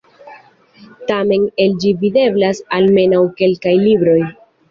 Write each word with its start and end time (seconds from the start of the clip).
Tamen 1.11 1.43
el 1.65 1.75
ĝi 1.83 1.91
videblas 2.05 2.63
almenaŭ 2.79 3.23
kelkaj 3.43 3.77
libroj. 3.85 4.19